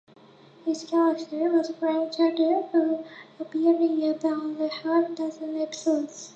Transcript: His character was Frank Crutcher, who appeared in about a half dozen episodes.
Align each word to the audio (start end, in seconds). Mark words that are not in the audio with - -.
His 0.65 0.83
character 0.83 1.51
was 1.51 1.69
Frank 1.75 2.13
Crutcher, 2.13 2.63
who 2.71 3.03
appeared 3.39 3.79
in 3.79 4.01
about 4.09 4.59
a 4.59 4.67
half 4.69 5.13
dozen 5.13 5.61
episodes. 5.61 6.29